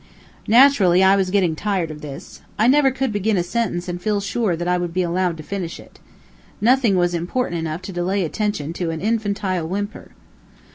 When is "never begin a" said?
2.71-3.43